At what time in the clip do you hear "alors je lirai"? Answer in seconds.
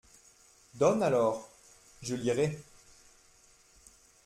1.03-2.57